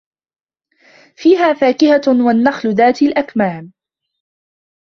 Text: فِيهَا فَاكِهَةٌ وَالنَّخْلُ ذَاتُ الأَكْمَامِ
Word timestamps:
فِيهَا 1.15 1.53
فَاكِهَةٌ 1.53 2.01
وَالنَّخْلُ 2.27 2.69
ذَاتُ 2.73 3.01
الأَكْمَامِ 3.01 3.73